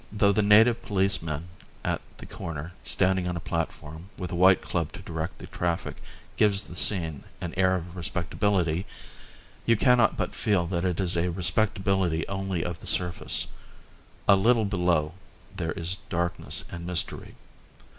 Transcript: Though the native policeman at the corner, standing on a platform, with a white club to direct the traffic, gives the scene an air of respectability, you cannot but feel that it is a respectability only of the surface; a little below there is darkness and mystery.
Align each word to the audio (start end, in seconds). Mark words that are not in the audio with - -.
Though 0.11 0.31
the 0.31 0.41
native 0.41 0.81
policeman 0.81 1.47
at 1.85 2.01
the 2.17 2.25
corner, 2.25 2.73
standing 2.81 3.27
on 3.27 3.37
a 3.37 3.39
platform, 3.39 4.09
with 4.17 4.31
a 4.31 4.35
white 4.35 4.59
club 4.63 4.91
to 4.93 5.01
direct 5.03 5.37
the 5.37 5.45
traffic, 5.45 5.97
gives 6.37 6.63
the 6.63 6.75
scene 6.75 7.23
an 7.39 7.53
air 7.55 7.75
of 7.75 7.95
respectability, 7.95 8.87
you 9.67 9.75
cannot 9.77 10.17
but 10.17 10.33
feel 10.33 10.65
that 10.65 10.85
it 10.85 10.99
is 10.99 11.15
a 11.15 11.29
respectability 11.29 12.27
only 12.27 12.63
of 12.63 12.79
the 12.79 12.87
surface; 12.87 13.45
a 14.27 14.35
little 14.35 14.65
below 14.65 15.13
there 15.55 15.73
is 15.73 15.97
darkness 16.09 16.63
and 16.71 16.87
mystery. 16.87 17.35